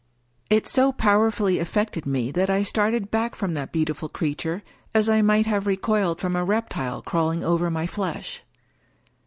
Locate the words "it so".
0.49-0.91